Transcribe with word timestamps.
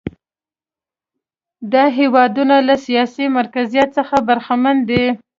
دا 1.73 1.83
هېوادونه 1.99 2.55
له 2.67 2.75
سیاسي 2.85 3.25
مرکزیت 3.37 3.89
څخه 3.97 4.15
برخمن 4.27 4.77
دي. 4.89 5.03